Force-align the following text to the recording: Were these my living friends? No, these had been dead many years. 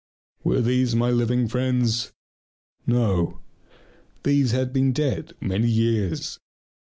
Were 0.43 0.61
these 0.61 0.95
my 0.95 1.11
living 1.11 1.47
friends? 1.47 2.11
No, 2.87 3.39
these 4.23 4.49
had 4.49 4.73
been 4.73 4.93
dead 4.93 5.33
many 5.39 5.67
years. 5.67 6.39